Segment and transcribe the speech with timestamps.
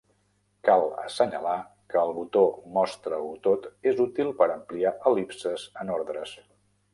[0.67, 1.57] Cal assenyalar
[1.93, 2.43] que el botó
[2.77, 6.35] "Mostra-ho tot" és útil per ampliar el·lipses en ordres.